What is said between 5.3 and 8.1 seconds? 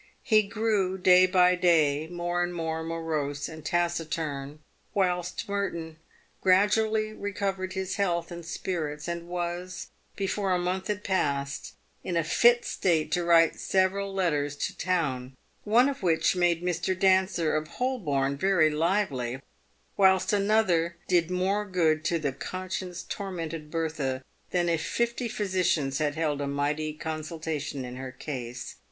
Merton gradually recovered his